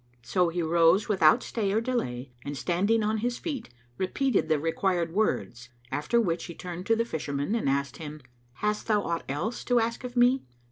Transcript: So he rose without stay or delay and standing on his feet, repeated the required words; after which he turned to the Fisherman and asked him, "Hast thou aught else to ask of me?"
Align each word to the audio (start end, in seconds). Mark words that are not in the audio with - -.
So 0.23 0.49
he 0.49 0.63
rose 0.63 1.07
without 1.07 1.43
stay 1.43 1.71
or 1.71 1.79
delay 1.79 2.31
and 2.43 2.57
standing 2.57 3.03
on 3.03 3.19
his 3.19 3.37
feet, 3.37 3.69
repeated 3.99 4.49
the 4.49 4.57
required 4.59 5.13
words; 5.13 5.69
after 5.91 6.19
which 6.19 6.45
he 6.45 6.55
turned 6.55 6.87
to 6.87 6.95
the 6.95 7.05
Fisherman 7.05 7.53
and 7.53 7.69
asked 7.69 7.97
him, 7.97 8.21
"Hast 8.53 8.87
thou 8.87 9.03
aught 9.03 9.25
else 9.29 9.63
to 9.65 9.79
ask 9.79 10.03
of 10.03 10.17
me?" 10.17 10.41